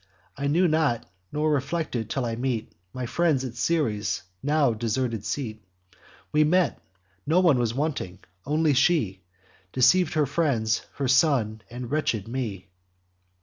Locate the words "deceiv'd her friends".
9.73-10.87